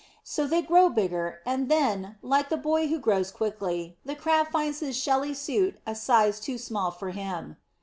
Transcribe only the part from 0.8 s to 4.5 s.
bigger; and then, like the boy who grows quickly, the Crab